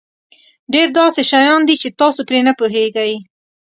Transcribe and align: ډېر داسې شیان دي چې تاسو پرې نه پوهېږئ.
ډېر 0.73 0.87
داسې 0.99 1.21
شیان 1.31 1.61
دي 1.67 1.75
چې 1.81 1.89
تاسو 1.99 2.19
پرې 2.27 2.39
نه 2.47 2.53
پوهېږئ. 2.59 3.13